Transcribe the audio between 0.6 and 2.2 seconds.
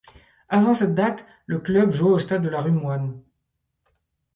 cette date, le club jouait au